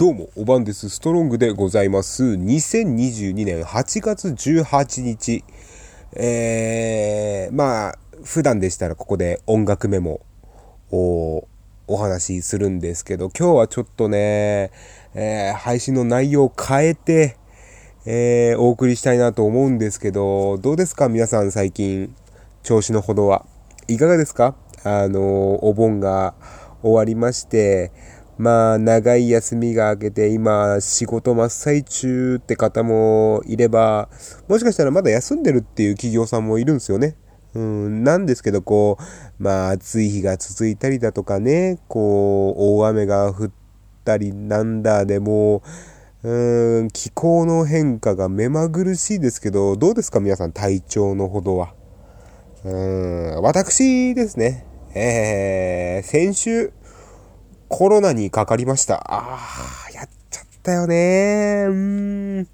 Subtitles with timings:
[0.00, 0.88] どうも、おばんです。
[0.88, 2.24] ストロングでございます。
[2.24, 5.44] 2022年8月18日。
[6.14, 10.22] えー、まあ、普段でしたらここで音楽メモ
[10.90, 11.46] を
[11.86, 14.70] お話しするんですけど、今日はちょっとね、
[15.12, 17.36] えー、配信の内容を変えて、
[18.06, 21.10] えー、お送りしたいなと思うんですけど、どうですか？
[21.10, 22.16] 皆さん最近、
[22.62, 23.44] 調子のほどは
[23.86, 24.54] いかがですか？
[24.82, 26.32] あの、お盆が
[26.80, 27.92] 終わりまして、
[28.40, 34.08] まあ、長い休みが明けて、今、仕事真っ最中って方もいれば、
[34.48, 37.16] もしかしたらまだ休んでるっていう企業さんもいるんですよね。
[37.52, 43.50] うん、なんですけど、こう、まあ、暑い日が続いたりだとかね、こう、大雨が降っ
[44.06, 45.62] たりなんだでも
[46.22, 51.74] うん、気候の変化が目まぐるしいですけど、どうですか皆さん、体調のほどは？
[52.64, 54.64] うん、私ですね。
[54.94, 56.72] えー、先週、
[57.70, 58.96] コロナにかかりました。
[58.96, 59.38] あ
[59.88, 62.48] あ、やっちゃったよねうん。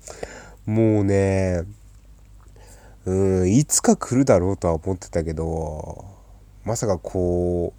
[0.67, 1.63] もうね、
[3.07, 6.05] うん、いつか来るだろうとは思ってたけど、
[6.65, 7.73] まさかこ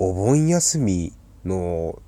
[0.00, 1.12] う、お盆休み
[1.44, 2.00] の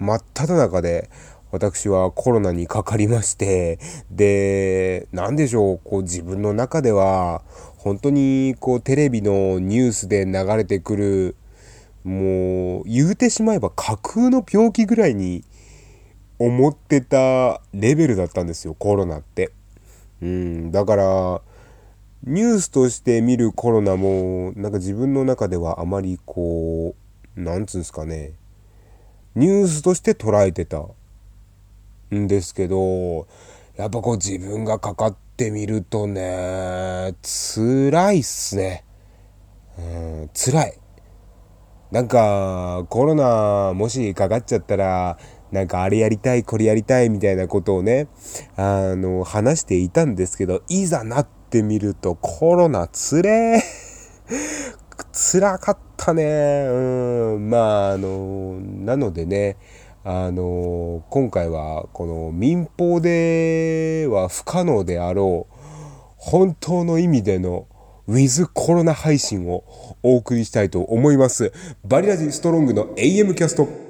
[0.00, 1.08] 真っ只中で、
[1.52, 3.78] 私はコロナにかかりまして、
[4.10, 7.42] で、なんでしょう、こう自分の中では、
[7.76, 11.36] 本当にこうテレビのニュースで流れてくる
[12.04, 15.44] もう言うてしまえば架空の病気ぐらいに
[16.38, 19.52] 思ってたレベルだったんですよコロナって。
[20.20, 21.42] うん、だから
[22.24, 26.94] ニュースとして見るコロナもなんか自分の中ではあまりこ
[27.36, 28.34] うなんつうんですかね
[29.34, 30.84] ニュースとして捉えてた
[32.14, 33.26] んですけど
[33.76, 38.84] やっぱこう自分がかかってみるとね辛いっすね。
[39.78, 39.82] う
[40.26, 40.81] ん、辛い。
[41.92, 45.18] なんか、コロナもしかかっちゃったら、
[45.50, 48.08] なんかあれやりたい、これやりたいみたいなことをね、
[48.56, 53.60] あの、話していたんですけど、いざなってみるとコロナつれー。
[55.12, 56.64] 辛かったね。
[56.66, 57.50] うん。
[57.50, 59.58] まあ、あの、なのでね、
[60.02, 65.54] あの、今回はこの民放では不可能であろう、
[66.16, 67.66] 本当の意味での
[68.06, 69.64] ウィズコロナ配信を
[70.02, 71.52] お送りしたいと思います。
[71.84, 73.81] バリラジストロングの AM キャスト。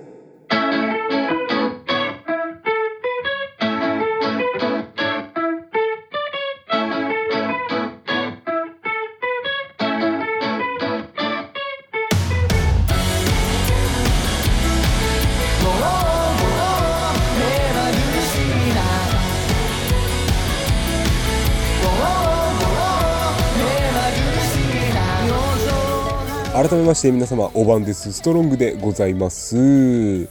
[26.63, 30.29] 改めまして皆様おばんですストロングでございます。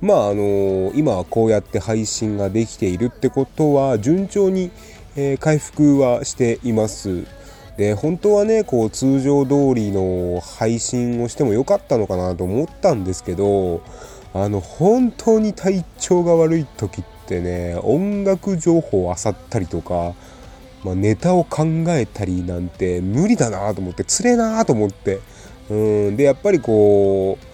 [0.00, 4.70] まああの今こうやって配信ができているってことは順調に、
[5.16, 7.24] え、回復はしています。
[7.76, 13.82] で本当はねこう通常通りの配信をしてもよかったのかなと思ったんですけど
[14.34, 20.14] あの本当に体調が悪い時ってね音楽情報を漁ったりとか
[20.84, 25.20] まあ、ネタを考えたりなんて無理だなと思ってつれえなと思って
[25.72, 26.16] うん。
[26.16, 27.52] でやっぱりこう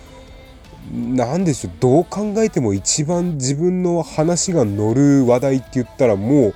[0.92, 6.54] なんでしょうどう考えても一番自分の話が乗る話題って言ったらもう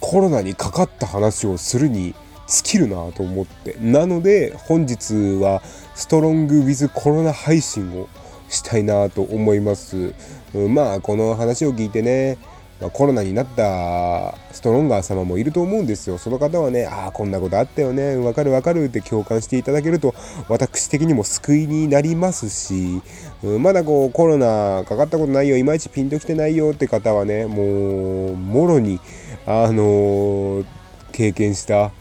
[0.00, 2.14] コロナにかかった話をするに
[2.48, 3.76] 尽きるなと思って。
[3.80, 5.62] なので本日は
[5.94, 8.08] ストロングウィズコロナ配信を
[8.48, 10.12] したいなと思います、
[10.54, 12.38] うん、まあこの話を聞いてね。
[12.80, 16.16] まあ、コロナになったストロンガー様もいると思うんですよ。
[16.16, 18.84] その方はね、ああ、こんなことあったよね、わかるわかる。
[18.84, 20.14] って共感していただけると、
[20.48, 23.02] 私的にも救いになりますし、
[23.42, 28.98] うん、まだこうコロナかかったことないよ、いまいちピンときてないよって方はね、もう、もろに、
[29.46, 30.64] あのー、
[31.12, 31.92] 経験した、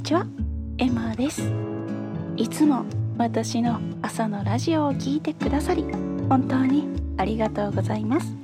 [0.04, 0.26] ちは。
[0.80, 1.50] エマです。
[2.36, 2.84] いつも
[3.18, 5.84] 私の朝のラジオを聞いてくださり
[6.28, 8.36] 本当にありがとうございます。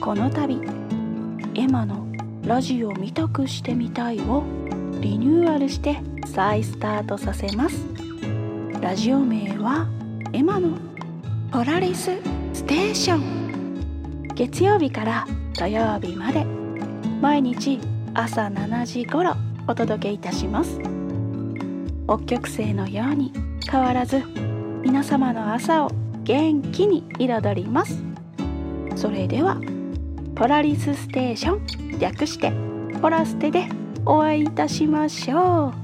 [0.00, 0.60] この度
[1.54, 2.04] エマの
[2.44, 4.42] ラジオ見たくしてみたいを
[5.00, 7.86] リニューアルして再スタートさせます。
[8.80, 9.86] ラジオ名は
[10.32, 10.76] エマの
[11.52, 12.10] ポラリス
[12.52, 14.28] ステーション。
[14.34, 15.26] 月曜日から
[15.56, 16.44] 土曜日まで
[17.20, 17.78] 毎日
[18.12, 19.36] 朝7時頃
[19.66, 20.78] お届けいたします。
[22.06, 23.32] 北極星のように
[23.70, 24.22] 変わらず
[24.82, 25.90] 皆様の朝を
[26.22, 28.02] 元気に彩ります。
[28.96, 29.60] それでは
[30.34, 31.56] ポラリスステーショ
[31.96, 32.52] ン略して
[33.00, 33.66] ポラステで
[34.04, 35.83] お会いいたしましょう。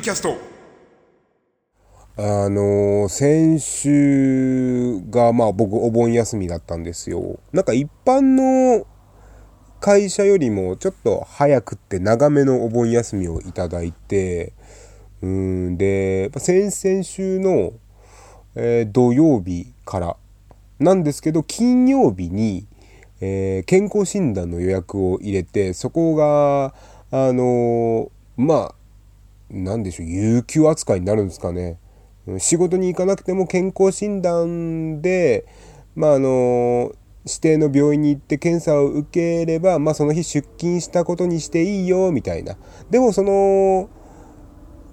[0.00, 0.36] キャスト
[2.16, 7.38] あの先週がまあ僕お盆休みだったんですよ。
[7.52, 8.86] なんか一般の
[9.80, 14.52] 会社よりもちょっと早くって長めのお盆休みをいただいて、
[15.22, 17.72] うんで、先々週の、
[18.54, 20.16] えー土曜日から
[20.78, 22.66] なんですけど、金曜日に、
[23.22, 26.74] えー健康診断の予約を入れて、そこが、
[27.10, 28.74] あのまあ、
[29.50, 31.78] 何でしょう、有給扱いになるんですかね。
[32.26, 35.46] うん仕事に行かなくても健康診断で、
[35.96, 36.92] まあ、あの、
[37.26, 42.56] 指定の病院に行って検査を受ければ、まあ、その日出勤したことにしていいよ、みたいな。
[42.90, 43.88] でも、その、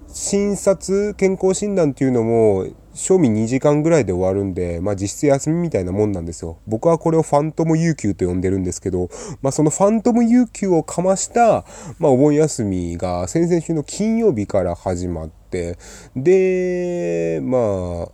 [0.08, 2.66] 診察、健康診断っていうのも、
[2.98, 6.58] 賞味2時間ぐらいで終わるんで、まあ実質休みみたいなもんなんですよ。
[6.66, 9.08] 僕はこれをファントム有給と呼んでるんですけど、
[9.40, 11.64] まあそのファントム有給をかました、
[12.00, 15.78] まあお盆休みが先々週の金曜日から始まって、
[16.16, 18.08] で、ま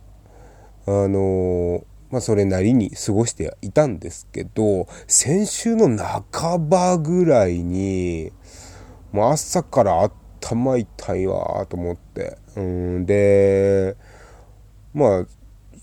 [0.85, 8.31] あ、あのまあそれなりに過ごしていたんですけど、先週の半ばぐらいに、
[9.11, 10.11] もう朝から
[10.41, 12.37] 頭痛いわと思って。
[12.55, 13.97] うん、で、
[14.95, 15.25] まあ、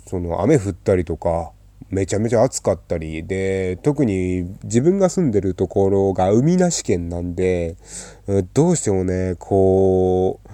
[0.07, 1.53] その雨降ったりとか、
[1.91, 7.77] めちゃめちゃ暑かったり、で、特に自分が住んでるところが海なし県なんで、
[8.55, 10.49] どうしてもね、こう、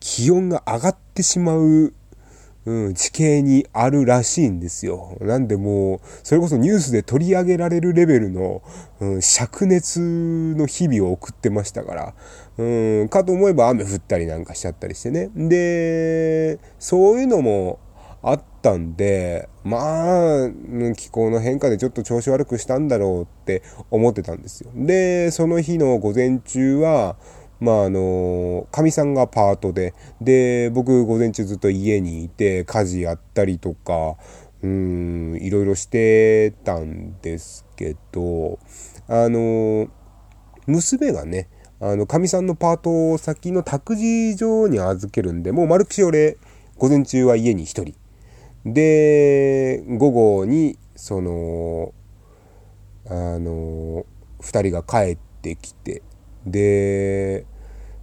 [0.00, 1.94] 気温が上がってしまう、
[2.66, 5.16] うん、地形にあるらしいんですよ。
[5.20, 8.62] なんでもう、それこそニュースで取り上げられるレベルの、
[9.00, 10.00] うん、灼熱
[10.56, 12.14] の日々を送ってましたから、
[12.56, 15.30] うん、かと思えば雨降ったりなんかしちゃったりしてね。
[15.34, 17.80] で、そういうのも
[18.22, 20.50] あったんで、まあ、
[20.96, 24.70] 気候の変化でちょっと調子悪くしたんだろうって思ってたんですよ。
[24.74, 27.16] で、その日の午前中は、
[27.64, 34.16] まああの、かみさんがパートで、で、僕午前中ずっと家にいて、家事やったりとか、
[34.62, 38.58] うん、いろいろしてたんですけど、
[39.08, 39.88] あの、
[40.66, 41.48] 娘がね、
[41.80, 46.36] あの、かみさんのパートを先の託児所に預けるんで、もう丸口俺、
[46.76, 47.94] 午前中は家に一人。
[48.66, 51.94] で、午後に、その、
[53.06, 54.04] あの、
[54.40, 56.02] 二人が帰ってきて、
[56.46, 57.46] で、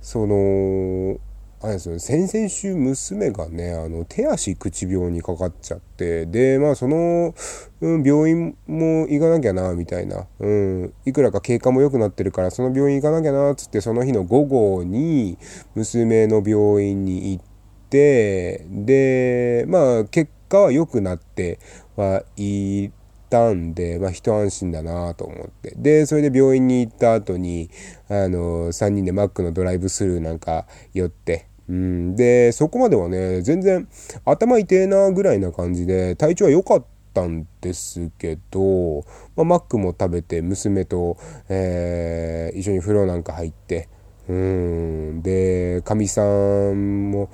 [0.02, 1.20] その、
[1.64, 7.36] あれですよね、先々週娘がね、あの、手足口病にかかっちゃって、で、まあその、
[7.82, 10.26] うん、病院も行かなきゃな、みたいな。
[10.40, 15.38] うん、いくらか経過も良くなってるから、その病院行かなきゃなっ、つって、その日の午後に、
[15.76, 17.44] 娘の病院に行っ
[17.92, 21.60] て、で、まあ結果は良くなって
[21.96, 22.90] はい
[23.32, 25.74] たんで、まあ一安心だなと思って。
[25.78, 27.70] で、それで病院に行った後に、
[28.10, 33.88] あの、3人でマックのドライブスルーなんか寄って、うん、で、そこまではね、全然
[34.26, 39.06] 頭痛えなぐらいな感じで、体調は良かったんですけど、
[39.38, 43.88] まあ、マックも食べて、娘と、えー一緒に風呂なんか入って、
[44.28, 47.30] うん、で、かみさんも、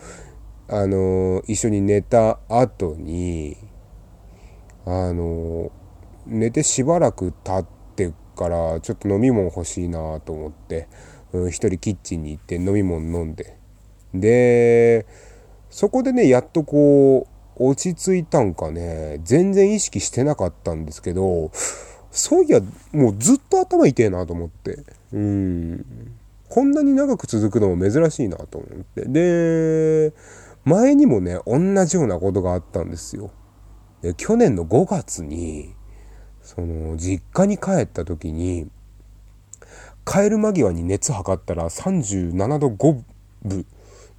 [0.69, 3.57] あの、一緒に寝た後に、
[4.85, 5.71] あの、
[6.27, 7.65] 寝てしばらく経っ
[7.95, 10.87] てからちょっと飲み物欲しいなと思って、
[11.33, 13.57] うん、一人キッチンに行って飲み物飲んで。
[14.13, 15.05] で
[15.69, 19.19] そこでねやっとこう落ち着いたんかね。
[19.23, 21.51] 全然意識してなかったんですけど
[22.11, 24.83] そういやもうずっと頭痛えなと思って。
[25.11, 25.85] うん。
[26.49, 29.05] こんなに長く続くのも珍しいなと思って。
[29.05, 30.13] で
[30.63, 33.31] 前にもね同じようなことがあったんですよ。
[34.01, 35.75] で去年の5月に
[36.47, 38.69] その実家に帰った時に
[40.05, 43.03] 帰る間際に熱測ったら37度5
[43.43, 43.65] 分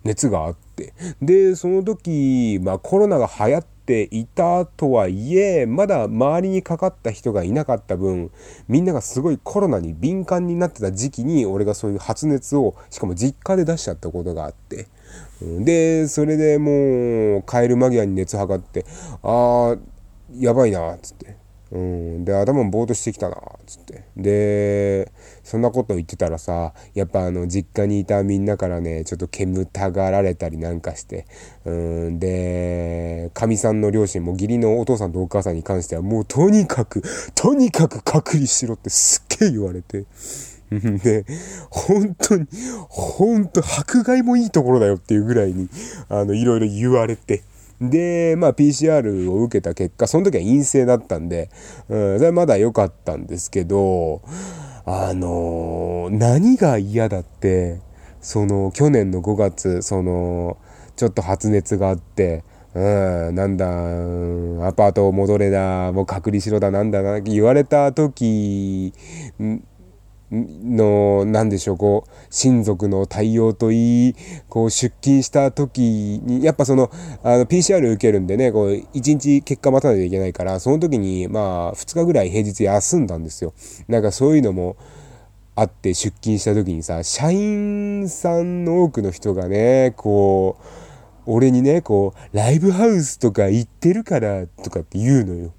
[0.04, 0.92] 熱があって
[1.22, 8.30] でその時、まあ、コロナが流行っていたとはいえまだ周りにかかった人がいなかった分
[8.68, 14.86] みんながすごいコロナに敏感になってた時期に俺がそういう発熱をしかも実家で出しちゃったことがあって
[15.40, 18.84] でそれでもう帰る間際に熱測って
[19.22, 19.80] あー
[20.38, 21.37] やばいなっつって。
[21.70, 24.04] うん、で頭もぼーっとしてきたなっつって。
[24.16, 25.12] で
[25.44, 31.26] そんなこと言ってたらさやっぱあの実家にいたみんなからねちょっと煙たがられたりなんかして。
[31.64, 31.70] う
[32.10, 32.18] ん。
[32.18, 37.02] でかみさんの両親も義理のお父さんとお母さんに関してはもうとにかく
[37.34, 40.06] とにかく隔離しろってすっげえ言われて。
[40.70, 40.98] うん。
[40.98, 41.24] で、
[41.70, 42.46] 本当に、
[42.88, 45.68] 本当迫害もいいところだよっていうぐらいに、
[46.08, 47.42] あの、いろいろ言われて。
[47.80, 51.50] で、まあ PCR を受けた結果、その時は陰性だったんで、
[51.88, 54.22] うん、それまだ良かったんですけど、
[54.84, 57.80] あの何が嫌だって、
[58.20, 60.56] その、去年の5月、その、
[60.96, 62.42] ちょっと発熱があって、
[62.74, 68.92] うん、なんだ、アパート戻れだ、もう隔離しろだ、なんだな、言われた時、
[70.30, 74.16] の、なんでしょう、こう、親族の対応といい、
[74.48, 75.80] こう、出勤した時
[76.22, 76.90] に、やっぱその、
[77.22, 83.54] あの、PCR 受けるんでね、こう、1日結果待たないといけないから、その時に、まあ、2日ぐらい平日休んだんですよ。
[83.88, 84.76] なんかそういうのも、
[85.58, 90.64] あって出勤した時にさ、社員さんの多くの人がね、こう、
[91.26, 95.52] 俺にね、こう、ライブハウスとか行ってるから、とかって言うのよ。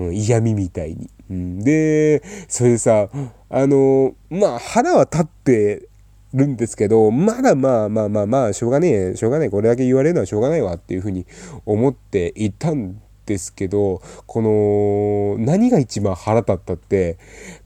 [0.00, 1.10] うん、嫌味みたいに。
[1.30, 3.08] うん、で、それでさ、
[3.48, 5.88] あの、まあ腹は立って
[6.34, 11.26] るんですけど、まだまあまあまあまあ、しょうがねえ、しょうがない、これだけ言われるのはしょうがないわっていうふうに
[11.66, 17.18] 思っていたんですけど、この、何が一番腹立ったって、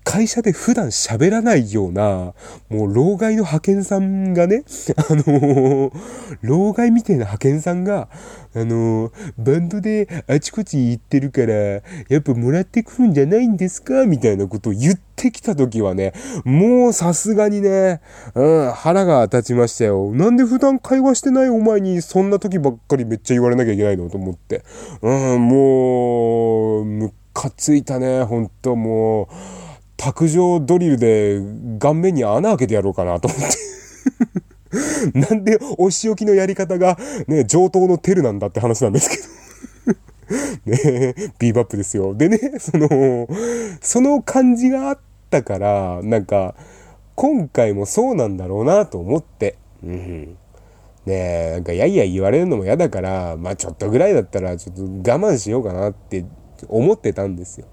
[0.05, 2.35] 会社で普段喋らないような、
[2.69, 4.63] もう老害の派遣さんがね、
[4.97, 5.91] あの
[6.43, 8.09] 老害みたいな派遣さんが、
[8.55, 11.83] あのバンドであちこち行ってるから、や
[12.19, 14.05] っぱもらってくるんじゃないんですか？
[14.05, 16.13] みたいなことを言ってきた時はね、
[16.45, 18.01] もうさすがにね、
[18.35, 20.13] うん、腹が立ちましたよ。
[20.13, 24.63] なんで普段会話してないお前にそんな時ばっかりめっちゃ言われなきゃいけないのと思って。
[25.01, 29.29] うん、もう、ムカついたね、ほんとも
[29.61, 29.64] う。
[30.05, 31.41] 卓上ドリルで
[31.79, 33.57] 顔面に穴開けてやろうかなと思って。
[35.15, 39.23] なんでお仕置きのやり方がね、上等のテルなんだって話なんですけど。
[40.67, 42.15] ねビーバップですよ。
[42.15, 43.29] でね、その、
[43.81, 44.99] その感じがあっ
[45.31, 46.55] たから、なんか、
[47.15, 49.57] 今回もそうなんだろうなと思って。
[49.83, 50.37] うん。
[51.07, 56.25] ねえ、なんか、やいや言われるのも嫌だから、まあちょっとぐらいだったら、ちょっと我慢しようかなって
[56.69, 57.67] 思ってたんですよ。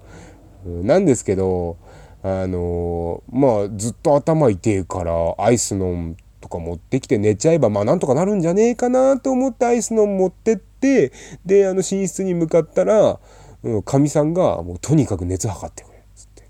[0.64, 1.76] なんですけど、
[2.22, 11.12] あのまあずっと頭痛いからアイス飲むとか持ってきて寝ちゃえばまあなんとかなるんじゃねえかなと思ってアイス飲む持ってって
[11.44, 13.18] であの寝室に向かったら
[13.62, 16.48] うんかみ、さんがもうとにかく熱測ってくれっつって、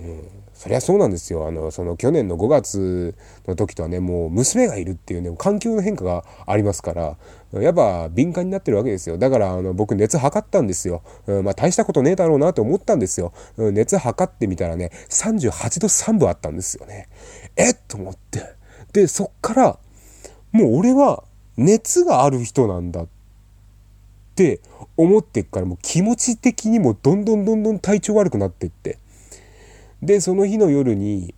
[0.00, 1.46] うん、そりゃそうなんですよ。
[1.46, 3.14] あのその去年の5月
[3.46, 7.16] の時とはねもう娘がいるっていうね環境の変化がありますから
[7.52, 9.18] やっぱ敏感になってるわけですよ。
[9.18, 17.08] だからあの僕熱測ったんですよ、うん、まあ大したことねえだろうなと思ったんですよ、うん、熱測ってみたらね38度3分あったんですよね。
[17.54, 17.76] えっ？
[17.86, 18.42] と思って。
[18.92, 19.78] でそっから
[20.50, 21.22] もう俺は
[21.56, 23.08] 熱がある人なんだっ
[24.34, 24.60] て
[24.96, 28.98] 思ってっからもう気持ち的にもどんどんどんどん体調悪くなってって。
[30.02, 31.34] でその日の夜に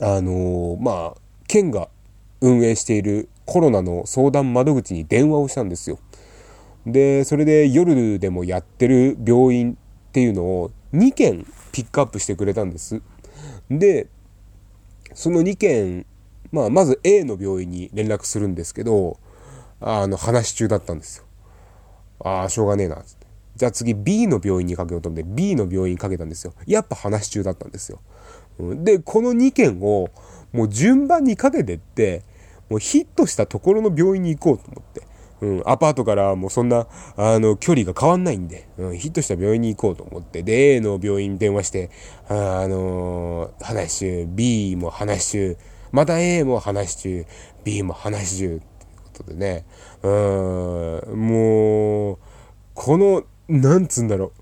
[0.00, 1.88] あのーまあ県が
[2.40, 5.98] 運営しているコロナの相談窓口に電話をしたんですよ。
[6.86, 9.76] でそれで夜でもやってる病院っ
[10.12, 13.02] ていうのを2件ピックアップしてくれたんです。
[13.70, 14.08] で
[15.14, 16.06] その2件、
[16.50, 19.18] まあ、まず A の病院に連絡するんですけど
[19.80, 21.24] あの話中だったんですよ。
[22.24, 23.02] ああしょうがねえな。
[23.56, 26.54] じゃあ次 B の病院にかけようと思って B の病院にかけたんですよ。
[26.66, 28.00] やっぱ話中だったんですよ。
[28.58, 30.10] でこの2件を
[30.52, 32.22] もう順番にかけてって
[32.68, 35.02] もうヒットしたところの病院に行こうと思って。
[35.42, 41.90] うん、アパートからもうそんな、あの、距離が変わんないんで、うん、ヒットした病院に行こうと思って、で、A の病院に電話して、
[42.28, 45.56] ああのー話し中、B も話し中、
[45.90, 47.26] また A も話し中、
[47.64, 48.64] B も話し中、って
[49.18, 49.66] ことでね、
[50.04, 50.10] うん、
[51.16, 52.18] もう、
[52.74, 54.32] この、なんつうんだろ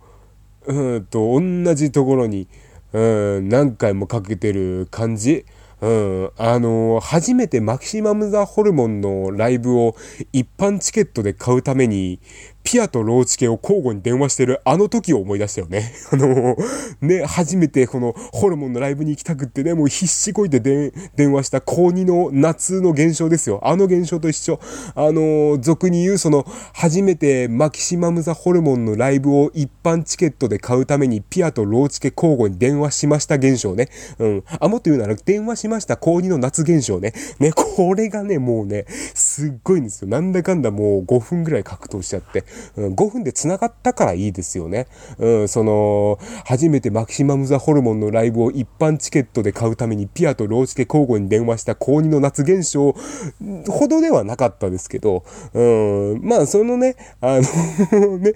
[0.67, 2.47] う、うんと、同じところに、
[2.93, 5.45] うん、何回もかけてる感じ。
[5.81, 9.97] うん、あのー初めてマキシマム・ザ・ホルモンのライブを
[10.31, 12.21] 一般チケットで買うために、
[12.63, 15.93] ピアとローチケを交互に電話してるあの時を思い出したよね。
[16.13, 16.57] あの
[17.01, 23.61] ね、初めてこのホルモンのライブに行きたくってね、もう必死こいて電話した高2の夏の現象ですよ。
[23.63, 24.61] あの現象と一緒。
[24.95, 33.89] あの俗に言うその、初めてマキシマム・ザ・ホルモンのライブを一般チケットで買うためにピアとローチケ交互に電話しました現象ね。
[34.19, 34.45] うん。
[34.59, 37.13] あ、もっと言うなら電話しました高2の夏現象ね。
[37.39, 40.09] ね、これがね、もうね、すっごいんですよ。
[40.09, 42.45] なんだかんだもう5分ぐらい格闘しちゃって。
[42.77, 44.87] うん、5分で繋がったからいいですよね。
[45.19, 52.95] うん、その、初めてマキシマム・ザ・ホルモンのライブを一般チケットで買うためにピアとローチケ交互に電話した高2の夏現象
[53.69, 55.61] ほどではなかったですけど、う
[56.19, 57.39] ん、まあそのね、あ
[57.93, 58.33] の ね、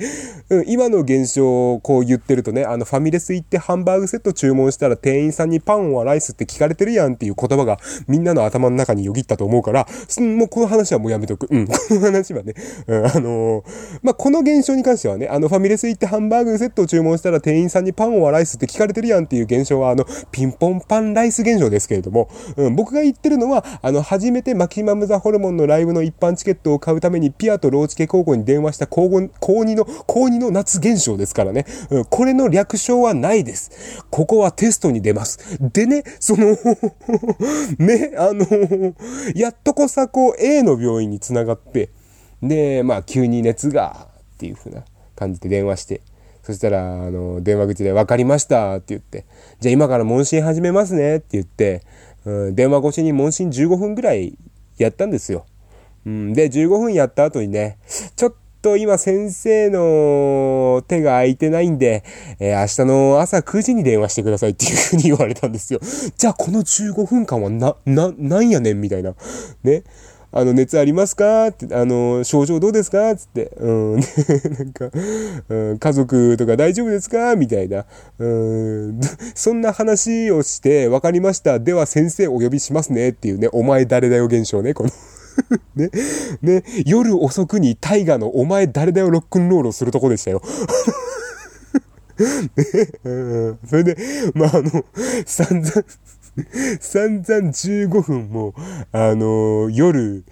[0.66, 9.87] 今の現象をこう言ってるとね、あのファミレス行ってハンバーグセット注文したら店員さんにパンはライスって聞かれてるやんっていう言葉がみんなの頭の中によぎったと思うから、
[10.21, 11.49] もうこの話はもうやめとく。
[11.50, 12.54] うん、この話はね、
[12.87, 13.64] うん、あのー
[14.05, 34.05] まあこの現象に関してはね、あのファミレス行ってハンバーグセットを注文したら店員さんにパンはライスって聞かれてるやんっていう現象はあのピンポンパンライス現象ですけれども、うん、僕が言ってるのは、あの初めてマキマム・ザ・ホルモンのライブの一般チケットを買うためにピアとローチケ交互に電話した高2高2の、高2の夏現象ですからね、うん、これの略称はないです。
[34.11, 35.59] ここはテストに出ます。
[35.73, 36.59] でね、その、
[37.79, 38.95] ね、あの、
[39.35, 41.89] やっとこさこ A の病院につながって、
[42.49, 44.85] で、まあ急に熱が、っていう風な
[45.17, 46.01] 感じで電話して、
[46.43, 49.25] そしたら、あの、電話口で分かりましたって言って、
[49.61, 51.83] じゃあ今から問診始めますねって言って、
[52.25, 54.37] うん、電話越しに問診15分ぐらい
[54.77, 55.47] やったんですよ。
[56.05, 57.79] うん、で、15分やった後にね、
[58.16, 62.03] ちょっと今先生の手が空いてないんで、
[62.38, 65.81] えー明日の朝9時に電話してくださいっていうふうに言われたんですよ。
[66.16, 69.14] じゃあこの15分間はな、な、なんやねんみたいな。
[69.62, 69.83] ね。
[70.37, 71.47] あの、熱ありますか？
[71.47, 73.14] って、あの、症状どうですか？
[73.14, 73.94] つって、うん、
[74.59, 74.90] なんか、
[75.49, 77.37] うん、家族とか大丈夫ですか？
[77.37, 77.87] みたいな、
[78.18, 79.01] うん、
[79.37, 81.61] そんな話をして、わかりました。
[81.61, 84.90] では先生お呼びしますねっていうね、お前誰だよ現象ね、この。
[85.77, 85.90] ね、
[86.42, 90.42] ね、夜遅くに大河のお前誰だよロックンロールをするとこでしたよ。
[92.18, 93.11] ね、う
[93.51, 93.97] ん、それで、
[94.35, 94.85] まあ、あの、
[95.27, 95.85] 散々、
[96.81, 98.55] 散々15分も、
[98.92, 100.25] あの夜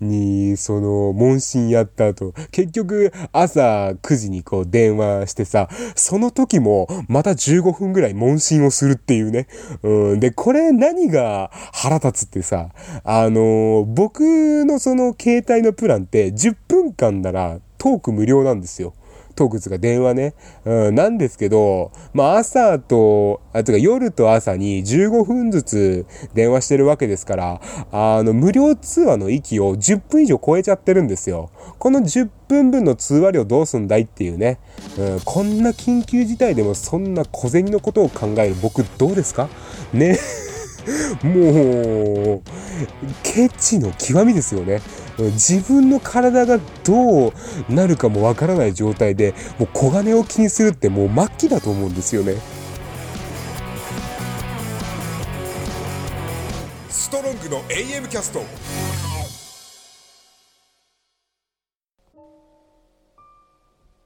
[0.00, 9.48] に、その、問診やった後、結局、朝9時にこう電話してさ、その時も、また15分ぐらい問診をするっていうね。
[9.82, 12.70] うん、で、これ何が腹立つってさ、
[13.04, 18.94] あの僕のその携帯のプランって10分間ならトーク無料なんですよ。
[19.36, 20.34] トークつか電話ね。
[20.64, 27.60] うん、なんですけど、まあ朝と、あ、てか夜と朝に15分ずつ電話してるわけですから、
[27.92, 31.50] あの、無料通話の域を10分以上超えちゃってるんですよ。
[31.78, 34.58] この10分分の通話料どうすんだいっていうね。
[34.98, 39.48] うん、こんな緊急事態でもそんな小銭のことを考える僕どうですか？
[39.92, 40.18] ね。
[41.22, 42.42] もう、
[43.22, 44.80] ケチの極みですよね。
[45.18, 47.32] 自分の体がどう
[47.68, 52.34] なるかもわからない状態で、もう小金を気にするってもう末期だと思うんですよね。
[56.90, 58.42] ストロングの AM キャスト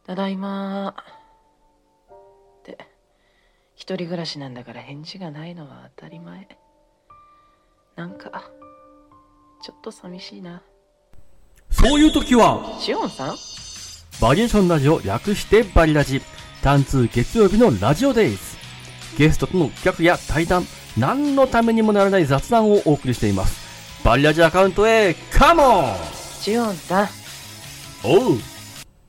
[0.06, 2.76] ただいまって
[3.74, 6.46] 一人暮らしなんだから返事がないのは当たり前
[8.00, 8.50] なんか
[9.62, 10.62] ちょっと寂しいな
[11.68, 13.36] そういう時は、しおんさん？
[14.22, 16.22] バリエーションラジオ略してバリラジ。
[16.62, 18.38] 単通月曜日のラジオデイズ。
[19.18, 20.64] ゲストとの企画や対談、
[20.96, 24.02] 何のためにもならない雑談をお送りしています。
[24.02, 27.08] バリラジアカウントへ、カモンしおんさん
[28.02, 28.38] おう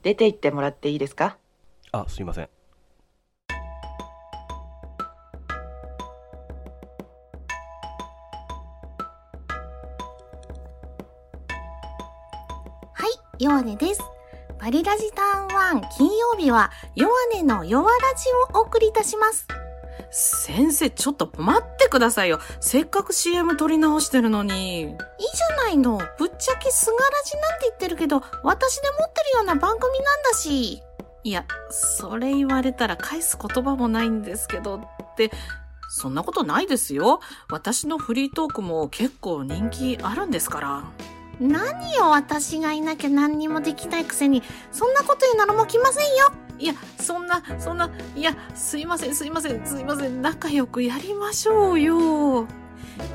[0.02, 1.38] 出て行ってもらっていいですか？
[1.92, 2.48] あ、すいません。
[13.42, 14.00] ヨアネです。
[14.60, 19.48] バリラジターン1金曜日は、ヨアネのヨアラジをお送りいたします。
[20.12, 22.38] 先生、ちょっと待ってくださいよ。
[22.60, 24.82] せっかく CM 撮り直してるのに。
[24.82, 26.00] いいじゃないの。
[26.20, 30.80] ぶっちゃけすがらじなんて言ってるけど、私で持ってるような番組なんだし。
[31.24, 34.80] いや、それ言われたら返す言葉もないんですけど、っ
[35.16, 35.32] て、
[35.88, 37.18] そんなことないですよ。
[37.50, 41.11] 私のフリートークも結構人気あるんですから。
[41.42, 46.32] 何よ、私がいなきゃ何にもできないくせに、そんなこと言うならもう来ませんよ。
[46.58, 52.46] いや、そんな、そんな、いや、すいません、すいません、すいません、仲良くやりましょうよ。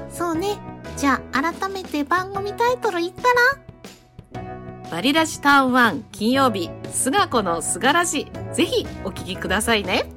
[0.09, 0.57] そうね。
[0.97, 4.49] じゃあ、改めて番組タイトル言ったら？
[4.91, 10.09] バリラジタウンワン金曜日、すがこのすがらじ、ぜひお聞きくださいね。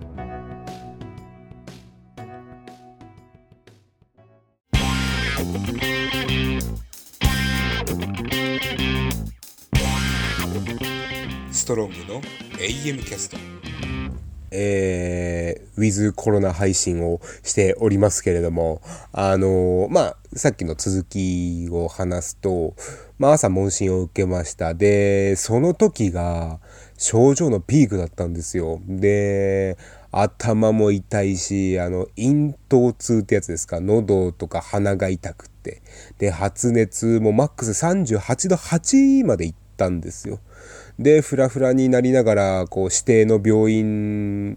[11.71, 12.21] トロングの
[12.59, 13.37] AM キャスト
[14.51, 22.75] えー、ウィズコロナ配信をしておりますけれども、あのーまあ、さっきの続きを話すと、
[23.21, 24.75] まあ、朝問診を受けました。
[24.75, 26.59] で、その時が
[26.99, 28.81] 症状のピークだったんですよ。
[28.89, 29.79] で、
[30.11, 35.83] 頭も痛いし、あの、咽頭痛ってやつですか、喉とか鼻が痛くって。
[36.19, 40.41] で、発熱もマックス38度8まで行ったんですよ。
[41.01, 44.51] で、フラフラになりながら、こう、指定の病院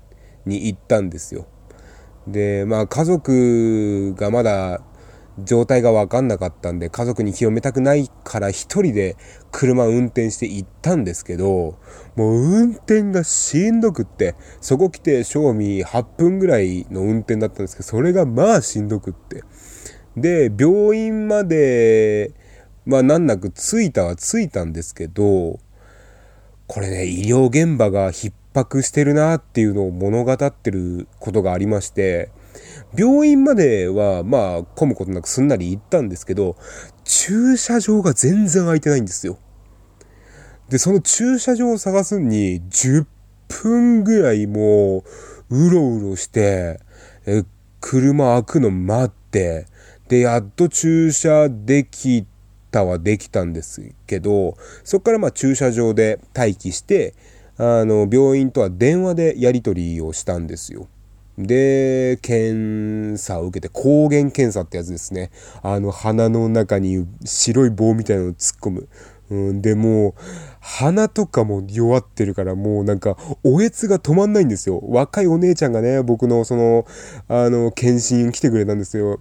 [0.45, 1.47] に行ったんですよ。
[2.27, 4.81] で、まあ、家族がまだ
[5.39, 9.15] 状態が分かんなかったんで、家族に清めたくないから一人で
[9.51, 11.77] 車運転して行ったんですけど、
[12.17, 19.43] もう運転がしんどくって、そこ来て賞味8分ぐらいの運転だったんですけど、それがまあしんどくって。
[20.17, 22.33] で、病院まで、
[22.85, 25.59] まあ難なく着いたは着いたんですけど、
[26.67, 32.31] これね、医療現場が逼迫してるなっていうのを物語ってることがありまして、
[32.97, 36.55] 病院まではまあ混むことなくすんなり行ったんですけど、
[37.03, 39.37] 駐車場が全然空いてないんですよ。
[40.69, 43.05] で、その駐車場を探すに10
[43.49, 45.03] 分ぐらいも
[45.49, 46.79] ううろうろして、
[47.25, 47.43] え
[47.81, 49.67] 車開くの待って、
[50.07, 52.32] で、やっと駐車できて
[52.73, 57.13] たはできたんですけど、そこからまあ駐車場で待機して、
[57.57, 60.87] あの、病院とは電話でやり取りをしたんですよ。
[61.37, 65.29] で、検査を受けて、抗原検査ってやつですね。
[65.61, 68.87] あの、鼻の中に白い棒みたいなのを突っ込む。
[69.29, 70.13] うん、で、もう、
[70.59, 74.79] 鼻とかも弱ってるから、もうなんか、おえつが止まんないんですよ。
[74.87, 76.85] 若いお姉ちゃんがね、僕のその、
[77.27, 79.19] あの、検診来てくれたんですよ。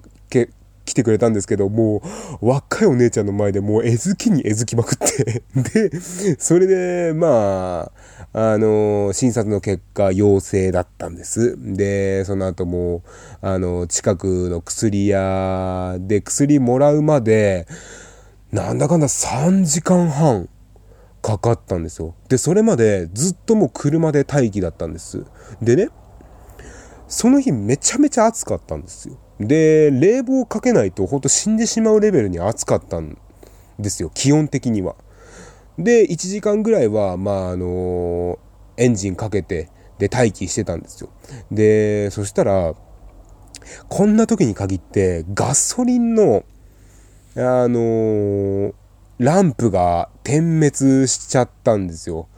[0.85, 2.03] 来てくれたんですけど、も
[2.40, 5.42] う、若いお姉ちゃんの前でもう、えずきにえずきまくって。
[5.90, 6.01] で、
[6.38, 7.90] それで、ま
[8.33, 11.57] あ、あの、診察の結果、陽性だったんです。
[11.59, 13.03] で、その後も、
[13.40, 17.66] あの、近くの薬屋で薬もらうまで、
[18.51, 20.49] なんだかんだ3時間半
[21.23, 22.14] かかったんですよ。
[22.29, 25.25] で、それまでずっともう車で待機だったんです。
[25.62, 25.88] でね、
[27.09, 29.16] その日めちゃめちゃ暑かったんですよ。
[29.46, 33.18] で、冷房かけないとほんと死んでしまうレベルに暑かったん
[33.78, 34.11] ですよ。
[34.14, 34.94] 気温的には。
[35.78, 38.38] で、1時間ぐらいは、まあ、あの
[38.76, 41.11] エンジンかけて、で、待機してたんですよ。
[41.50, 42.74] で、そしたら、
[43.88, 46.44] こんな時に限って、ガソリンの、
[47.35, 48.74] あの
[49.18, 52.28] ランプが点滅しちゃったんですよ。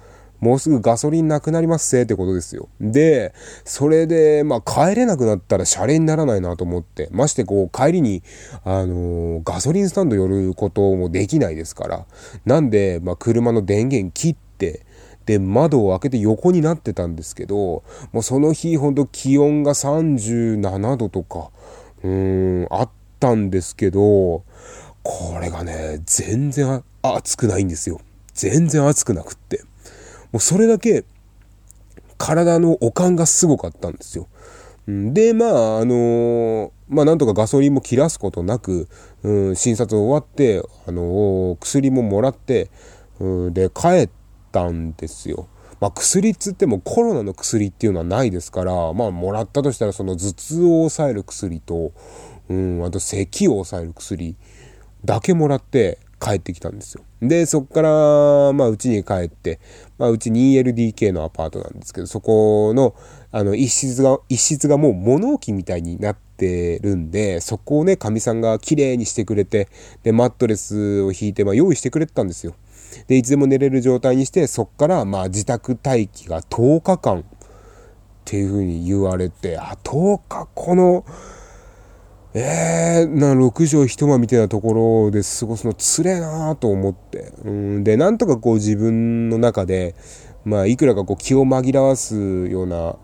[0.44, 2.68] もうすぐガソリンなくなりますせってことですよ。
[2.78, 3.33] で、
[3.64, 8.22] それで、まあ帰れなくなったらシャレにならないなと思って、ましてこう帰りに、
[8.62, 12.07] あのガソリンスタンド寄ることもできないですから。
[12.44, 14.85] なんで、まあ車の電源切って、
[15.24, 21.50] で、窓を開けて横になってたんですけど、もうその日ほんと気温が37度とか、
[22.02, 24.42] うーん、あったんですけど、
[25.02, 28.02] これがね、全然暑くないんですよ。
[28.35, 29.62] 全然暑くなくって。
[30.35, 31.05] もうそれだけ
[32.18, 34.27] 体のおかんがすごかったんですよ。
[34.88, 38.88] で、まあ、あのまあ、なんとかガソリンも切らすことなく、
[39.23, 42.68] うん、診察終わって、あの薬ももらって、
[43.20, 44.11] うん、で、帰っ
[44.51, 45.47] たんですよ。
[45.79, 51.92] まあ、薬っつってもコロナの薬っていうのはないですから、まあ、もらったとしたらその頭痛を抑える薬と、
[52.49, 54.35] うん、あと咳を抑える薬
[55.05, 57.05] だけもらって帰ってきたんですよ。
[57.28, 59.60] で、そっから、まあ、うちに帰って、
[59.98, 62.94] まあ、うち 2LDK のアパートなんですけど、そこの、
[63.30, 69.68] あの、一室が、一室がもう物置みたいになってるんで、そこをね、かみさんが綺麗にしてくれて、
[70.02, 72.54] で、マットレスを引いて、まあ、用意してくれてたんですよ。
[73.08, 77.24] で、いつでも寝れる状態にして、そっから、まあ、自宅待機が10日間っ
[78.24, 81.04] ていうふうに言われて、あ、10日この、
[82.37, 87.33] えー、な、6畳一間みたいなところで過ごすのつれえなと思って。
[87.44, 89.94] うん、で、なんとかこう自分の中で、
[90.44, 92.97] まあ、いくらかこう気を紛らわすような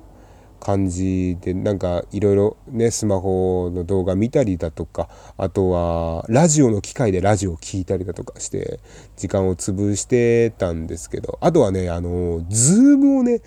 [0.58, 8.80] 感じで、なんかいろいろね、スマホの動画見たりだとか、あとは、ラジオの機械でラジオ聞いたりだとかして、
[9.16, 13.42] 時間を潰してたんですけど、あとはね、あの、ズームをね、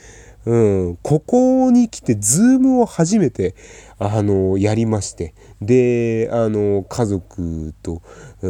[0.46, 0.58] う
[0.92, 3.56] ん、ここに来て、ズームを初めて、
[4.06, 8.02] あの、やりまして、で、あの、家族と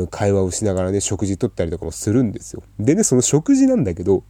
[0.10, 2.64] 会話をしながらね、食事とったりとかもするんですよ。
[2.80, 4.24] でね、その食事なんだけど、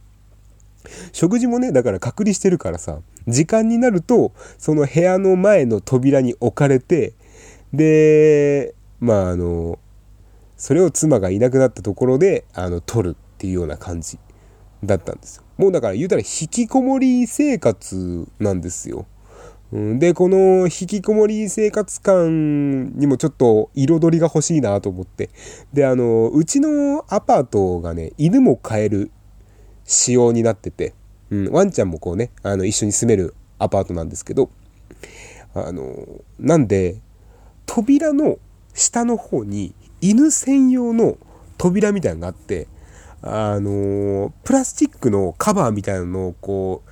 [1.12, 7.14] 食事もね、だから隔離してるからさ、時間になると、その部屋の前の扉に置かれて、
[7.72, 9.78] で、まああの、
[10.58, 14.18] それを妻がいなくなったところで、あの、取るっていうような感じ
[14.84, 15.44] だったんですよ。
[15.56, 19.06] もうだから言うたら引きこもり生活なんですよ。
[19.72, 25.30] で、この引きこもり生活感にもちょっと彩りが欲しいなと思って。
[25.72, 29.10] で、あの、うちのアパートがね、犬も飼える
[29.84, 30.94] 仕様になってて、
[31.30, 34.50] うん、ワンちゃんもこうね、あの、一緒に住めるアパートなんですけど、
[35.54, 36.06] あの、
[36.38, 37.00] なんで、
[37.66, 38.38] 扉の
[38.74, 41.16] 下の方に犬専用の
[41.58, 42.68] 扉みたいなのがあって、
[43.22, 46.82] あの、プラスチックのカバーみたいなのをこ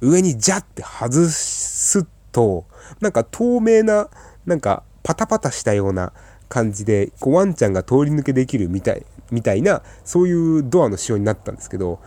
[0.00, 2.66] う、上にジャって外すと、
[3.00, 4.10] なんか透明な、
[4.44, 6.12] なんかパタパタしたような
[6.50, 11.98] 感じで、こうワンちゃんが通り抜けできるみたい、みたいな、そういうドアの仕様になったんですけど、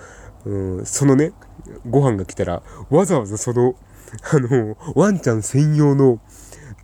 [0.46, 1.32] うん、そのね、
[1.90, 2.62] ご飯が来たら、
[2.92, 3.74] わざわざその、
[4.32, 6.20] あの、ワンちゃん専用の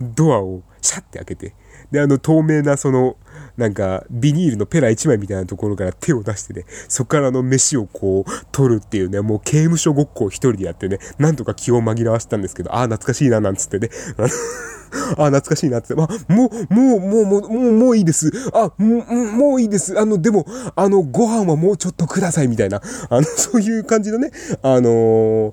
[0.00, 1.54] ドアをシャッて開けて、
[1.92, 3.16] で、あの透明なその、
[3.56, 14.26] なんか、ビニールのペラ1枚みたいなところから手を出してね、そこからの飯をこう、取るっていうね、もう刑務所ごっこを一人でやってね、なんとか気を紛らわせたんですけど、ああ、懐かしいな、なんつってね、あ
[15.18, 15.94] あ、懐かしいなって。
[15.94, 18.30] あ、もう、もう、もう、もう、もう、もういいです。
[18.52, 19.98] あ、もう、もういいです。
[19.98, 22.80] あの、でも、あの、ご飯はもうちょっとください、みたいな。
[23.10, 24.30] あの、そういう感じのね、
[24.62, 25.52] あの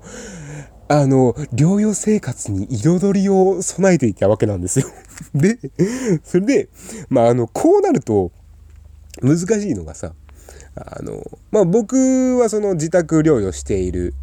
[0.88, 4.86] あの、療養生活に彩りを備えていたわけなんですよ。
[5.34, 5.58] で、
[6.22, 6.68] それで、
[7.08, 8.32] まあ、あの、こうなると、
[9.22, 10.12] 難しいのがさ、
[10.76, 14.14] あの、まあ、僕はその自宅療養している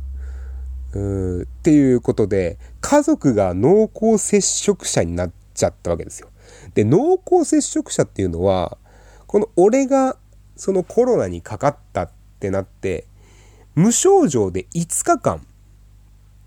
[0.93, 6.30] うっていうことで、家族が濃厚接触者になっちゃったわけですよ。
[6.74, 8.78] で、濃厚接触者っていうのは、
[9.28, 10.17] この俺が
[10.56, 13.06] そのコロナにかかったってなって、
[13.76, 15.45] 無症状で5日間、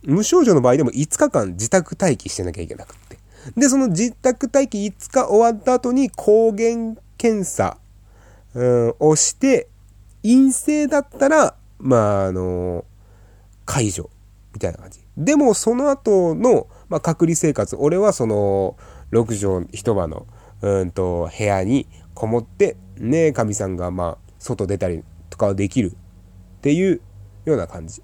[0.05, 3.19] 無症状の場合でも5日間自宅待機してなきゃいけなくって。
[3.57, 7.79] で、その自宅待機5日終わった後に抗原検査、
[8.55, 9.69] うん、をして、
[10.23, 12.85] 陰性だったら、まあ、あの、
[13.67, 14.09] 解除
[14.55, 15.01] みたいな感じ。
[15.17, 18.77] でも、その後の、まあ、隔離生活、俺はその、
[19.13, 20.27] 6畳一間の、
[20.63, 27.01] うんと、部屋にこもって、ね、かみさんが、まあ、外出たりとかはできるっていう
[27.45, 28.03] ような感じ。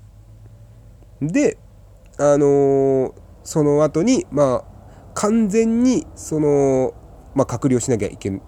[1.21, 1.59] で、
[2.21, 4.65] あのー、その後に、まあ、
[5.15, 6.93] 完全に、その、
[7.35, 8.41] まあ、隔離をしなきゃいけ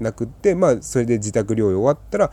[0.00, 2.30] なくって、まあ、それで自宅療養終わったらっ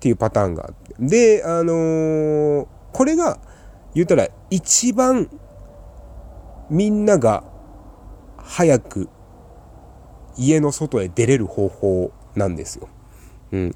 [0.00, 0.94] ていうパターンがあって。
[0.98, 3.38] で、あのー、これが、
[3.94, 5.28] 言うたら一番
[6.70, 7.44] みんなが
[8.36, 9.08] 早く
[10.36, 12.88] 家の外へ出れる方法なんですよ。
[13.52, 13.74] うん。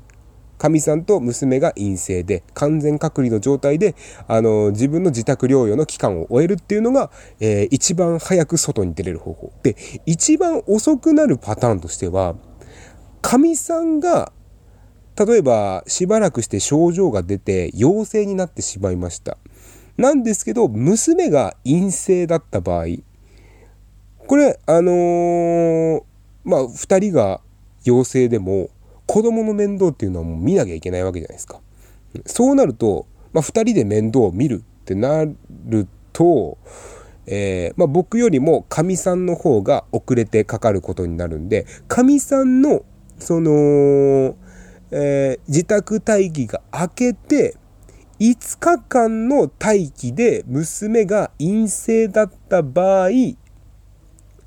[0.63, 3.97] かみさんと娘が陰性で完全隔離の状態で
[4.29, 9.53] あの自分の自宅療養の期間を終えるっていうのが、えー、一番早く外に出れる方法。
[9.65, 9.75] で
[10.07, 12.37] 一番遅くなるパターンとしては
[13.23, 14.31] かみさんが
[15.17, 19.39] 例えばしばらくして症状が出て陽性になってしまいました。
[19.97, 22.87] なんですけど、娘が陰性だった場合、
[24.27, 26.03] これ、あのー、
[26.45, 27.41] まあ、二人が
[27.85, 28.71] 陽性でも、
[29.13, 31.61] 子供の面倒っていうのはもう見なきゃいけないわけじゃないですか。
[32.25, 35.27] そうなると、まあ、二人で面倒を見るってな
[35.67, 36.57] ると、
[37.27, 42.87] えー、まあ、僕よりもかみさんの方が遅れてかかることになるんで、かみさんの、
[43.19, 44.35] その、
[44.91, 47.59] えー、自宅待機が明けて、
[48.19, 53.11] 5日間の待機で娘が陰性だった場合、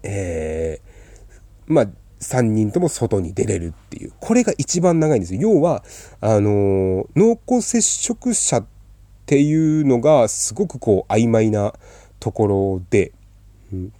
[0.01, 0.81] えー、
[1.67, 1.87] まあ、
[2.25, 4.13] 3人とも外に出れるっていう。
[4.19, 5.41] これが一番長いんですよ。
[5.41, 5.83] 要は、
[6.21, 8.65] あのー、濃厚接触者っ
[9.25, 11.73] ていうのがすごくこう曖昧な
[12.19, 13.11] ところで、
[13.71, 13.93] うん、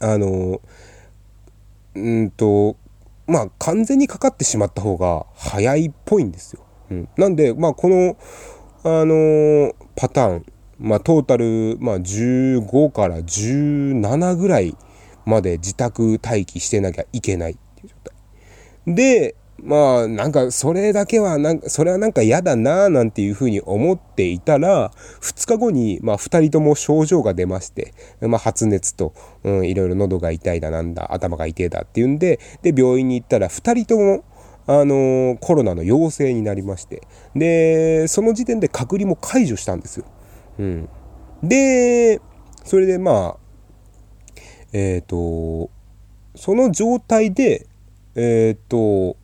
[0.00, 0.60] あのー、
[1.94, 2.76] うんと、
[3.26, 6.64] まあ完全にかかってしまった方が早いっぽいんですよ。
[6.90, 8.16] うん、なんで、まあこの、
[8.84, 10.46] あのー、パターン
[10.78, 14.76] まあ、トータル、まあ、15から17ぐらい
[15.26, 17.58] まで自宅待機してなきゃいけない
[17.88, 18.94] 状態。
[18.94, 34.24] で、まあ、なんか、それだけは、なんか、それはなんか嫌だななんていうふうに思っていたら、2日後に、まあ、2人とも症状が出まして、まあ、発熱と、うん、いろいろ喉が痛いだなんだ、頭が痛いだっていうんで、で、病院に行ったら、2人とも、
[34.68, 37.02] あのー、コロナの陽性になりまして、
[37.34, 40.04] で、その時点で隔離も解除したんですよ。
[40.58, 40.88] うん。
[41.42, 42.20] で、
[42.64, 44.40] それでまあ、
[44.72, 45.70] えっ、ー、と、
[46.36, 47.66] その状態で、
[48.20, 49.16] えっ、と、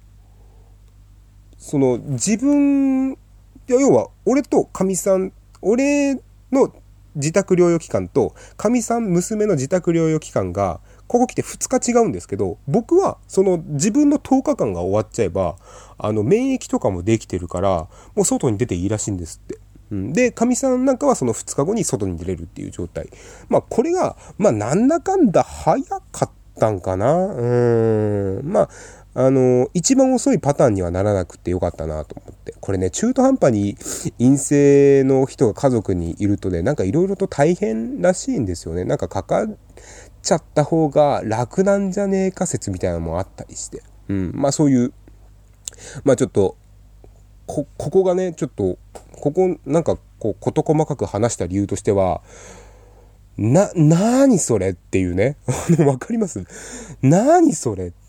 [1.59, 3.18] その自分、
[3.66, 6.14] 要は俺とかみさん、俺
[6.52, 6.72] の
[7.16, 15.57] 自宅療養期間とかみさん娘の自宅療養期間がここ来て2日違うんですけど僕はその自分の10日間が終わっちゃえば
[15.96, 19.59] あの免疫とかもできてるからもう外に出ていいらしいんですって。
[19.90, 23.09] うん、で、かみさんなんかはその2日後に外に出れるっていう状態。
[23.48, 27.26] まあ、これが、まあ、なんだかんだ早かったんかな？
[27.26, 28.42] うん。
[28.44, 28.68] まあ、
[29.26, 32.54] あの、一番遅いパターンにはならなくてよかったなと思って。
[32.60, 33.76] これね、中途半端に
[34.18, 38.84] 陰性の人が家族にいるとね、なんかいろいろと大変らしいんですよね。
[38.84, 39.56] なんかかかっ
[40.22, 43.82] ちゃった方が楽なんじゃねえか説みたいなのもあったりして。
[44.08, 44.32] うん。
[44.34, 44.92] まあそういう、
[46.04, 46.56] まあちょっと、
[47.46, 48.78] こ、ここがね、ちょっと、
[49.20, 52.22] ここなんかこう事細かく話した理由としては、
[53.37, 55.37] な、なにそれっていうね。
[55.85, 56.44] わかります？
[57.03, 58.05] なにそれって。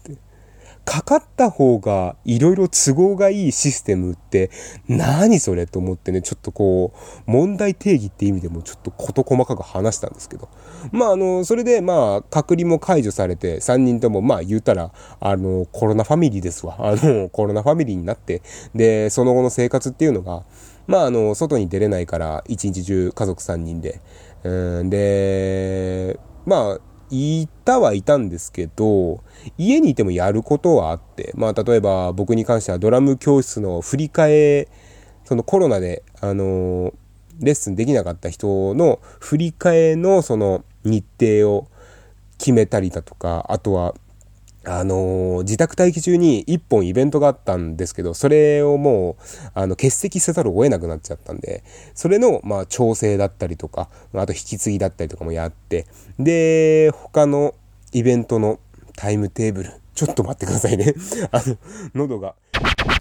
[0.85, 4.51] かかった方がいろいろ都合がいいシステムって
[4.87, 10.47] 何それと思ってね、ちょっとこう、問題定義って意味でもちょっと事細かく話したんですけど。
[10.91, 16.75] まああの、それでまあ隔離も解除されて3人ともまあ言うたら、あの、コロナファミリーですわ。
[16.85, 18.43] あの、コロナファミリーになって、
[18.75, 20.43] で、その後の生活っていうのが、
[20.85, 24.01] まああの、外に出れないから一日中家族3人で、
[24.45, 26.79] うん、で、まあ、
[27.09, 29.23] いたはいたんですけど、
[29.57, 34.67] 家にいてもやることはあって、まあ例えば僕に関してはドラム教室の振り替え、
[35.23, 36.93] そのコロナで、あの、
[37.39, 41.67] レッスンできなかった人の振り替えのその日程を
[42.37, 43.95] 決めたりだとか、あとは
[44.67, 49.23] あのー、自宅待機中に一本イベントがあったんですけど、それをもう、
[49.53, 55.85] あの、欠席せざるを得なくなっちゃったんで、それの、まあ、調整だったりとか、あと引き継ぎだったりとかもやって、
[56.17, 57.53] で、他の
[57.93, 58.59] イベントの
[58.95, 60.93] タイムテーブル、ちょっと待ってくださいね。
[61.31, 61.57] あの、
[61.93, 62.35] 喉が、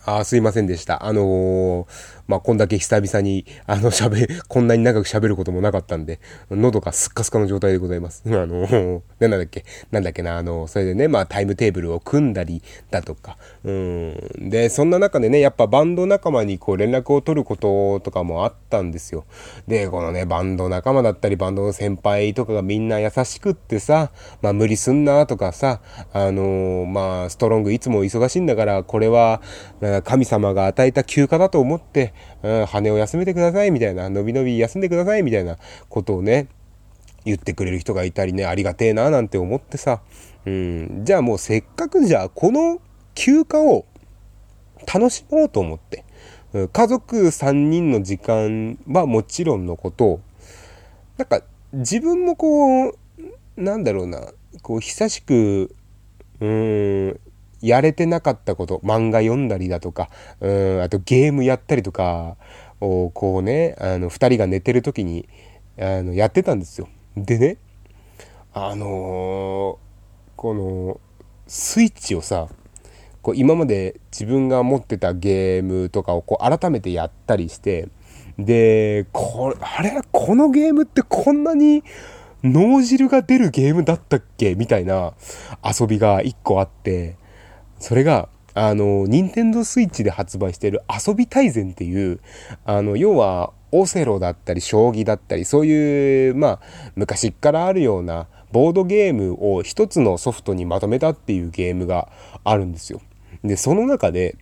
[0.06, 1.06] あすいませんでした。
[1.06, 1.86] あのー、
[2.28, 8.22] まあ、こんだけ久々に、あの、喋、こんなに長く喋ることもなかったんで、喉がスッカスカの状態でございます。
[8.28, 14.50] あのー、なんだっけ、なんだっけな、あの、それでね、まあ、タイムテーブルを組んだりだとか、うん。
[14.50, 19.24] で、そんな中でね、やっぱバンド仲間にこう連絡を取ることとかもあったんですよ。
[19.66, 24.10] で、このね、バンド仲間だったり、バンドの先輩とかがみんな優しくってさ、
[24.42, 25.80] まあ、無理すんなとかさ、
[26.12, 29.40] あのー、まあ、ストロングいつも忙しいんだから、これは、
[30.04, 36.48] 神様が与えた休暇だと思って、うん、羽を休めてくださいみたいな、のびのび休んでくださいみたいなことをね、
[37.24, 40.02] 言ってくれる人がいたりね、ありがてえななんて思ってさ、
[40.46, 42.80] うん、じゃあもうせっかくじゃあこの
[43.14, 43.86] 休暇を
[44.92, 46.04] 楽しもうと思って、
[46.72, 50.20] 家族3人の時間はもちろんのこと、
[51.16, 52.94] なんか自分もこう、
[53.56, 55.74] なんだろうな、こう久しく、
[56.40, 57.20] うん、
[57.66, 62.36] やれてなかったこと、漫画読んだりだとか、うん、あとゲームやったりとか
[62.80, 65.28] を、こうね、あの、二人が寝てる時に、
[65.78, 66.88] あの、やってたんですよ。
[67.16, 67.56] でね、
[68.52, 69.76] あのー、
[70.36, 71.00] この、
[71.46, 72.48] スイッチをさ、
[73.20, 77.88] こう今まで自分が持ってたゲームとかをこう改めてやったりして、
[78.38, 81.84] で、こ、あれこのゲームってこんなに
[82.42, 84.54] 脳汁が出るゲームだったっけ？
[84.54, 85.14] みたいな
[85.64, 87.16] 遊びが一個あって、
[87.78, 92.20] それが、あの、任天堂スイッチで発売している遊び大全っていう、
[92.64, 96.60] あの、要は、オセロだったり、将棋だったり、そういう、まあ、
[96.94, 102.08] 昔からあるような、ボードゲームを一つのソフトにまとめたっていうゲームが
[102.44, 103.00] あるんですよ。
[103.42, 104.36] で、その中で、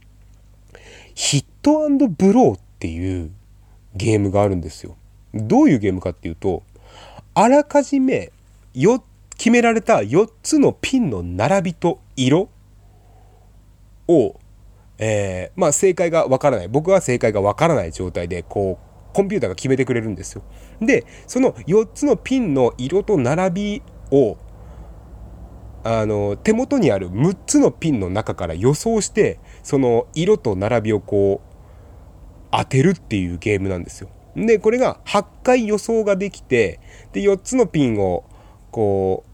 [1.14, 3.30] ヒットブローっていう
[3.94, 4.96] ゲームがあるんですよ。
[5.32, 6.62] どういうゲームかっていうと、
[7.32, 8.32] あらかじめ、
[8.74, 9.02] よ、
[9.38, 12.50] 決められた4つのピンの並びと色
[14.18, 14.40] を、
[14.98, 16.68] えー、まあ正解がわからない。
[16.68, 20.42] 僕は正解がわからない状態で、こう、コンピューターが決めてくれるんですよ。
[20.80, 24.36] で、その4つのピンの色と並びを、
[25.84, 31.52] あの、手元にある6つのピンの中から予想して、その色と並びをこう、
[32.50, 34.08] 当てるっていうゲームなんですよ。
[34.36, 36.80] で、これが8回予想ができて、
[37.12, 38.24] で、4つのピンを、
[38.70, 39.32] こう、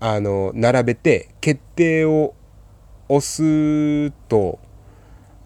[0.00, 2.34] あの、並べて、決定を
[3.08, 4.58] 押すと、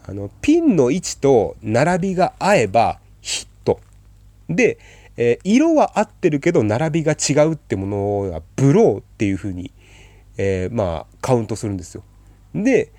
[0.05, 3.79] あの、ピンの位置と並びが合えばヒット。
[4.49, 4.77] で、
[5.17, 9.71] えー色は合ってるけど並びが違うってものはブローっていう風に、
[10.37, 12.03] えーまあ、カウントするんですよ。
[12.55, 12.91] で、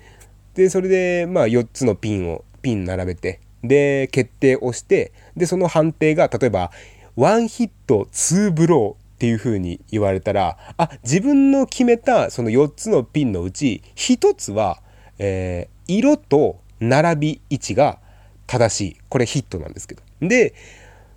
[0.53, 6.71] で、それで、まあ、4つのピンを、ピン並べて、で、決定をして、で、その判定が、例えば、
[7.15, 14.81] ワンヒット、ツーブローっていう風に言われたら、あ、自分の決めたその4つのピンのうち、1つは、
[15.19, 17.99] えー色と並び位置が
[18.47, 18.97] 正しい。
[19.09, 20.01] これヒットなんですけど。
[20.21, 20.53] で、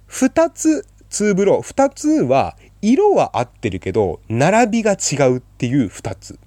[0.08, 6.38] 2つ、ツーブロー、2つは、色は合ってるけど、並びが違うっていう2つ。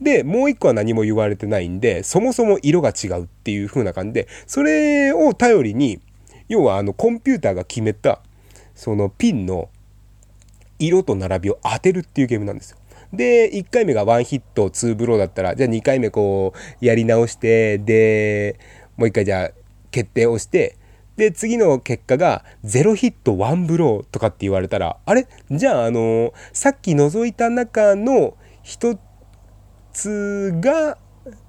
[0.00, 6.00] で、もう一個は何も言われてないんで、そもそも色が違うっていう風な感じで、それを頼りに、
[6.48, 8.22] 要はあのコンピューターが決めた、
[8.74, 9.68] そのピンの
[10.80, 12.78] 色と並びを当てるっていうゲームなんですよ。
[13.12, 18.58] で、1回目がワンヒット、ツーブローだったら、じゃあ2回目こう、やり直して、で、
[18.96, 19.50] もう一回じゃあ
[19.90, 20.76] 決定をして、
[21.16, 25.26] で、次の結果が、ゼロヒット、ワンブローとかって言われたら、あれ？
[25.50, 28.98] じゃあ、あのさっき覗いた中の一
[29.92, 30.96] つが、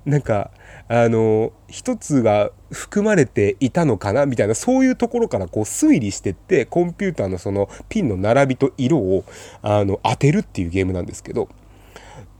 [0.03, 0.51] なんか、
[0.93, 9.23] あの一つが含まれていたのかなみたいな、そういうところからこう推理してって、コンピューターのそのピンの並びと色を、
[9.61, 11.47] あの、当てるっていうゲームなんですけど、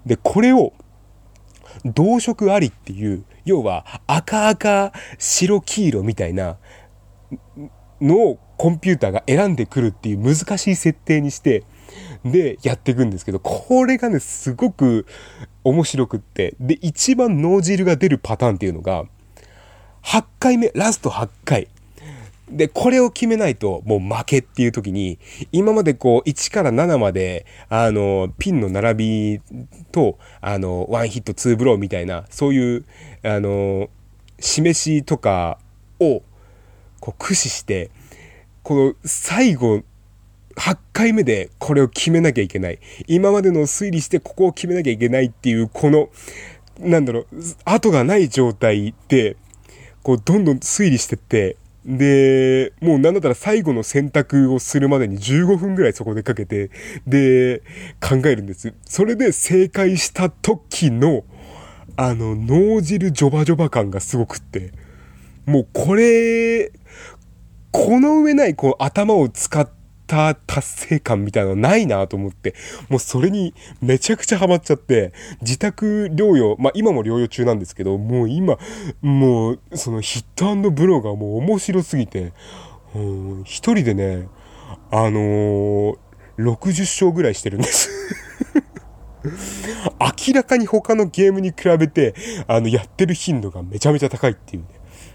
[0.05, 0.73] で、これを、
[1.85, 6.57] 同色ありっていう、要は赤赤白黄色みたいな
[8.01, 11.63] のをコンピューターが選んでくるっていう難しい設定にして、
[12.25, 15.05] で、やっていくんですけど、これがね、すごく
[15.63, 19.05] 面白くって、で、一番脳汁が出るパターンっていうのが、
[20.03, 21.67] 8回目、ラスト8回。
[22.49, 25.19] で、これを決めないともう負けっていう時に、
[25.51, 29.41] 今までこう1から7まで、あの、ピンの並び
[29.91, 32.85] と、あの、ワンヒットツーブローみたいな、そういう、
[33.23, 33.89] あの、
[34.39, 35.59] 示しとか
[35.99, 36.23] を
[36.99, 37.89] こう駆使して、
[38.63, 39.83] この最後、
[40.57, 42.79] 8回目でこれを決めなきゃいけない。
[43.07, 46.09] 今までのを推理してここを決めなきゃいけないっていう、この、
[46.79, 47.25] なんだろう、
[47.65, 49.37] 後がない状態で、
[50.03, 56.69] こう、どんどん推理してって、で、もうなんだったら最後の選択をするまでに15分ぐらいそこでかけて、
[57.07, 57.61] で、
[57.99, 58.73] 考えるんです。
[58.85, 61.23] それで正解した時の、
[61.97, 64.71] あの、脳汁ジョバジョバ感がすごくって、
[65.45, 66.71] もうこれ、
[67.71, 69.80] この上ないこう頭を使って
[70.11, 72.53] た達成感みたいなのないなと思って、
[72.89, 78.57] もうそれにめちゃくちゃハマっちゃって、自宅療養、まあ今も療養中なんですけど、もう今、
[79.01, 82.33] もうそのヒットブローがもう面白すぎて、
[82.93, 84.27] うん一人でね、
[84.91, 85.97] あのー
[86.37, 87.89] 60勝ぐらいしてるんです。
[90.27, 92.15] 明らかに他のゲームに比べて、
[92.47, 94.67] あの、やってる頻度がめちゃめちゃ高いっていうね。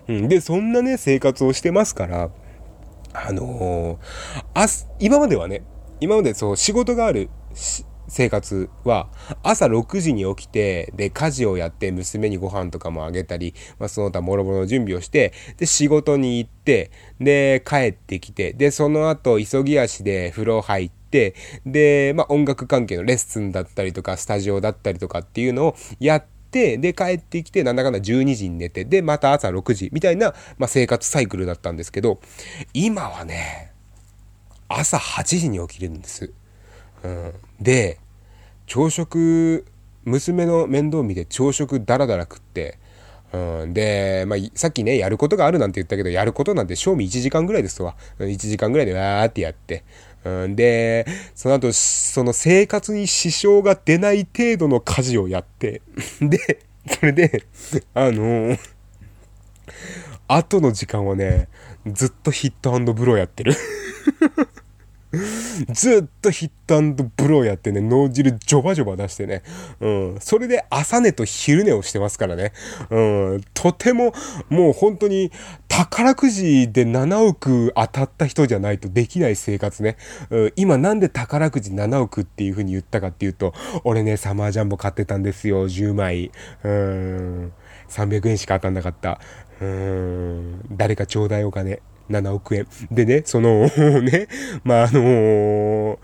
[0.08, 2.30] うん、で、そんなね、生活をしてますから、
[3.24, 5.62] あのーあす今まではね、
[6.00, 7.30] 今までそう、仕事がある
[8.08, 9.08] 生活は、
[9.42, 16.90] 朝6時に起きて、で、家事をやって、娘にご飯とかもあげたり、まあ、その他諸々の準備をして、で、仕事に行って、
[17.20, 32.20] で、帰ってきて、で、その後、急ぎ足で風呂入って、で、まあ、音楽関係のレッスンだったりとか、スタジオだったりとかっていうのをやって、で、帰ってきて、なんだかんだ12時に寝て、で、また朝6時みたいな、まあ、生活サイクルだったんですけど、
[32.72, 33.72] 今はね、
[34.68, 36.32] 朝8時に起きるんです。
[37.02, 37.98] うん、で、
[38.66, 39.64] 朝食、
[40.04, 42.78] 娘の面倒見て朝食ダラダラ食って、
[43.32, 47.96] うん、で、まあ、さっきね、やることがあるなんて言ったけど、やることなんて賞味1時間ぐらいですわ。
[48.18, 49.84] 1時間ぐらいでわーってやって。
[50.26, 51.06] うん、で、
[51.36, 55.82] その後、その生活に支障が出ない程度の家事をやって、
[56.20, 57.44] で、それで、
[57.94, 58.56] あの
[60.26, 61.48] 後の時間はね、
[61.86, 63.54] ずっとヒットブローやってる。
[65.72, 66.82] ずっとヒット
[67.16, 69.42] ブローやってね、脳汁ジョバジョバ出してね。
[69.80, 70.16] うん。
[70.20, 72.52] それで朝寝と昼寝をしてますからね。
[72.90, 73.00] う
[73.36, 73.40] ん。
[73.54, 74.12] とても、
[74.48, 75.30] もう本当に
[75.68, 79.96] 宝くじで7億当たった人じゃないとできない生活ね。
[80.30, 83.54] うん、今なんで宝くじ7億っていう風に言ったかっていうと、
[83.84, 86.32] 俺ね、サマージャンボ買ってたんですよ、10枚。
[86.64, 87.52] うん。
[87.88, 89.20] 300円しか当たんなかった。
[89.60, 90.60] うん。
[90.76, 91.80] 誰かちょうだいお金。
[92.10, 92.66] 7億円。
[92.90, 93.68] でね、その、
[94.02, 94.28] ね、
[94.64, 95.98] まあ、あの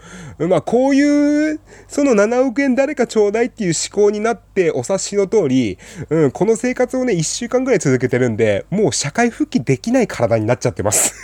[0.49, 5.79] まあ、こういう、その7億円誰かちょうだいっていう思考になってお察しの通り、
[6.11, 11.15] うん、この生活をね、1週間ぐらい続けてるんで、もう社会復帰できない体になっちゃってます。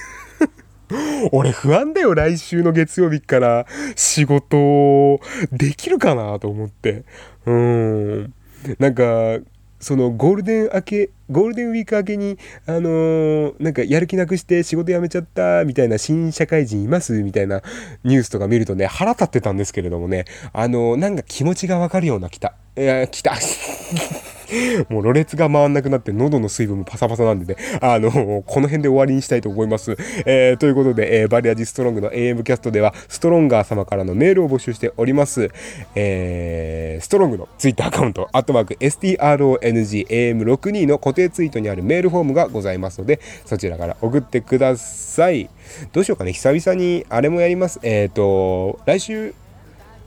[1.32, 3.66] 俺不安だよ、来週の月曜日から
[3.96, 5.20] 仕事
[5.52, 7.04] できるかなと思って。
[7.46, 8.34] うーん。
[8.78, 9.38] なんか、
[9.80, 17.62] そのゴールデン明け、ゴールデンウィーク明けに、あのーなんかやる気なくして仕事辞めちゃったみたいな新社会人いますみたいな
[18.04, 22.54] ニュースとか見るとね、腹立ってたんですけれどもね、あのーなんか気持ちがわかるような来た。
[22.76, 23.34] いや、来た。
[24.88, 29.96] もう、ろれつが回んなくなって、喉の水分もパサパサなんでね、あの、この辺で終わりにしたいと思います。
[30.24, 35.50] えー、ということで、えーバリアジストロングの AM キャストでは、ストロンガー様からのメールを募集しております。
[35.94, 45.50] えー、ストロングのツイッターアカウント、アットマーク STRONGAM62 の固定ツイートにあるメールフォームがございますので、そちらから送ってください。
[45.92, 47.80] どうしようかね、久々にあれもやります。
[47.82, 49.34] えっ、と、来週、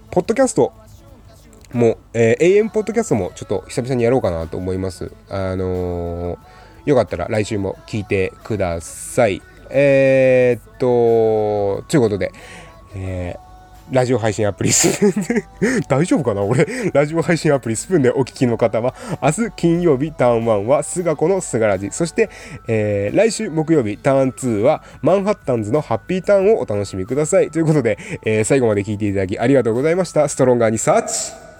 [0.09, 0.71] ポッドキャスト
[1.73, 5.11] もう、えー AM ポッドキャストもちょっと久々にやろうかなと思います。
[5.29, 6.37] あのー
[6.85, 9.41] よかったら来週も聞いてください。
[9.69, 12.31] えー、っと、ということで、
[12.95, 13.51] えー
[13.91, 15.23] ラジオ配信アプリスプーン
[15.81, 16.41] で 大丈夫かな？
[16.43, 22.29] 俺、ラジオ配信アプリスプーンでお聞きの方は、明日金曜日ターン1は菅子の菅ラジ、そして、
[22.69, 27.51] えー来週木曜日ターン2はマンハッタンズのハッピーターンをお楽しみください。
[27.51, 30.27] ということで、えー最後まで聞いていただきありがとうございました。
[30.29, 31.50] ストロンガーにサーチ